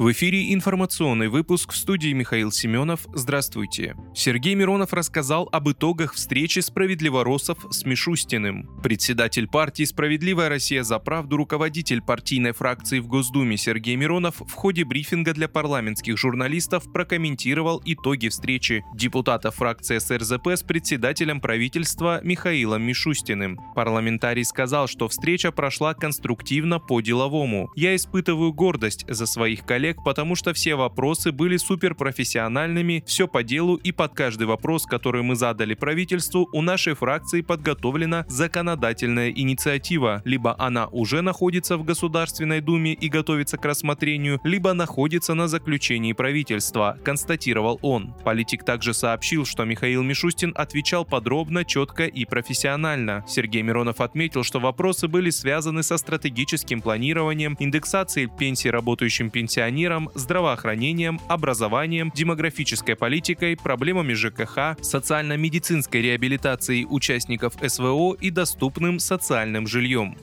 [0.00, 3.06] В эфире информационный выпуск в студии Михаил Семенов.
[3.12, 3.96] Здравствуйте.
[4.14, 8.80] Сергей Миронов рассказал об итогах встречи справедливоросов с Мишустиным.
[8.82, 14.84] Председатель партии «Справедливая Россия за правду», руководитель партийной фракции в Госдуме Сергей Миронов в ходе
[14.84, 23.60] брифинга для парламентских журналистов прокомментировал итоги встречи депутата фракции СРЗП с председателем правительства Михаилом Мишустиным.
[23.74, 27.70] Парламентарий сказал, что встреча прошла конструктивно по-деловому.
[27.76, 33.42] «Я испытываю гордость за своих коллег коллег, потому что все вопросы были суперпрофессиональными, все по
[33.42, 40.22] делу и под каждый вопрос, который мы задали правительству, у нашей фракции подготовлена законодательная инициатива.
[40.24, 46.12] Либо она уже находится в Государственной Думе и готовится к рассмотрению, либо находится на заключении
[46.12, 48.14] правительства, констатировал он.
[48.24, 53.24] Политик также сообщил, что Михаил Мишустин отвечал подробно, четко и профессионально.
[53.26, 60.10] Сергей Миронов отметил, что вопросы были связаны со стратегическим планированием, индексацией пенсий работающим пенсионерам, пенсионерам,
[60.14, 70.16] здравоохранением, образованием, демографической политикой, проблемами ЖКХ, социально-медицинской реабилитацией участников СВО и доступным социальным жильем.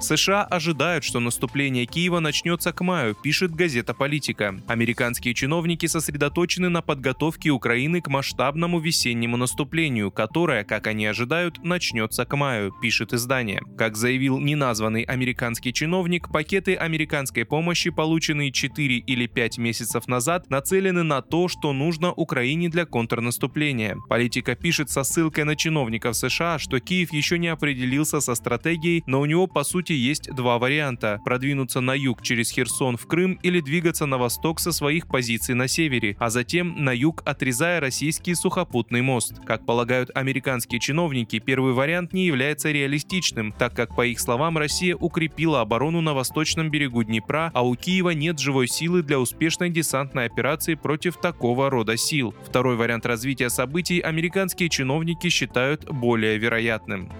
[0.00, 4.58] США ожидают, что наступление Киева начнется к маю, пишет газета «Политика».
[4.66, 12.24] Американские чиновники сосредоточены на подготовке Украины к масштабному весеннему наступлению, которое, как они ожидают, начнется
[12.24, 13.60] к маю, пишет издание.
[13.76, 21.02] Как заявил неназванный американский чиновник, пакеты американской помощи, полученные 4 или 5 месяцев назад, нацелены
[21.02, 23.96] на то, что нужно Украине для контрнаступления.
[24.08, 29.20] Политика пишет со ссылкой на чиновников США, что Киев еще не определился со стратегией, но
[29.20, 33.38] у него по сути сути есть два варианта– продвинуться на юг через Херсон в Крым
[33.42, 38.34] или двигаться на восток со своих позиций на севере, а затем на юг отрезая российский
[38.34, 39.34] сухопутный мост.
[39.44, 44.94] Как полагают американские чиновники, первый вариант не является реалистичным, так как, по их словам, Россия
[44.94, 50.26] укрепила оборону на восточном берегу Днепра, а у Киева нет живой силы для успешной десантной
[50.26, 52.32] операции против такого рода сил.
[52.44, 57.10] Второй вариант развития событий американские чиновники считают более вероятным.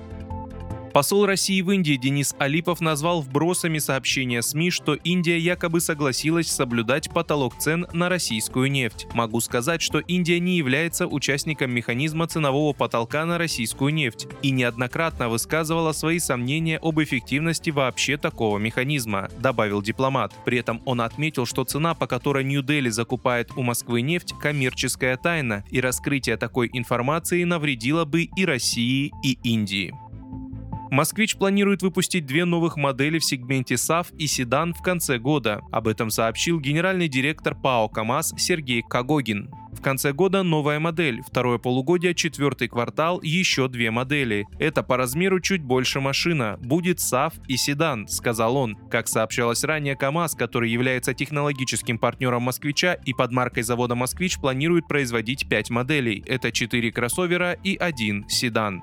[0.93, 7.11] Посол России в Индии Денис Алипов назвал вбросами сообщения СМИ, что Индия якобы согласилась соблюдать
[7.11, 9.07] потолок цен на российскую нефть.
[9.15, 15.29] Могу сказать, что Индия не является участником механизма ценового потолка на российскую нефть и неоднократно
[15.29, 20.35] высказывала свои сомнения об эффективности вообще такого механизма, добавил дипломат.
[20.45, 25.63] При этом он отметил, что цена, по которой Нью-Дели закупает у Москвы нефть, коммерческая тайна,
[25.71, 29.95] и раскрытие такой информации навредило бы и России, и Индии.
[30.91, 35.61] Москвич планирует выпустить две новых модели в сегменте SAF и седан в конце года.
[35.71, 39.51] Об этом сообщил генеральный директор ПАО КАМАЗ Сергей Кагогин.
[39.73, 44.47] В конце года новая модель, второе полугодие, четвертый квартал, еще две модели.
[44.59, 48.77] Это по размеру чуть больше машина, будет SAF и седан, сказал он.
[48.91, 54.89] Как сообщалось ранее, КАМАЗ, который является технологическим партнером «Москвича» и под маркой завода «Москвич» планирует
[54.89, 56.25] производить пять моделей.
[56.27, 58.83] Это четыре кроссовера и один седан.